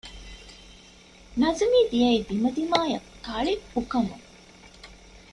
ނަޒުމީ 1.41 1.79
ދިޔައީ 1.91 2.19
ދިމަދިމާއަށް 2.29 3.07
ކަޅިއުކަމުން 3.25 4.25